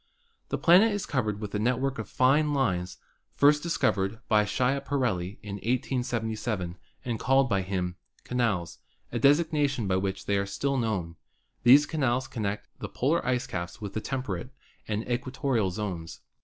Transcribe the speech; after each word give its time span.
The 0.49 0.57
planet 0.57 0.91
is 0.93 1.05
covered 1.05 1.39
with 1.39 1.53
a 1.53 1.59
network 1.59 1.99
of 1.99 2.09
fine 2.09 2.55
lines, 2.55 2.97
first 3.35 3.61
discovered 3.61 4.17
by 4.27 4.45
Schiaparelli 4.45 5.37
in 5.43 5.57
1877 5.57 6.75
and 7.05 7.19
called 7.19 7.47
by 7.47 7.61
him 7.61 7.97
"canals," 8.23 8.79
a 9.11 9.19
designation 9.19 9.85
by 9.85 9.97
which 9.97 10.25
they 10.25 10.39
are 10.39 10.47
still 10.47 10.77
known. 10.77 11.17
These 11.61 11.85
canals 11.85 12.27
connect 12.27 12.67
the 12.79 12.89
polar 12.89 13.21
caps 13.41 13.79
with 13.79 13.93
the 13.93 14.01
temperate 14.01 14.49
and 14.87 15.07
equatorial 15.07 15.69
zones. 15.69 16.21